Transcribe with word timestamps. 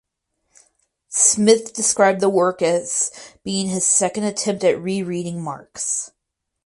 Smith 1.09 1.75
described 1.75 2.21
the 2.21 2.29
work 2.29 2.63
as 2.63 3.35
being 3.43 3.67
his 3.67 3.85
second 3.85 4.23
attempt 4.23 4.63
at 4.63 4.81
"rereading" 4.81 5.39
Marx. 5.39 6.11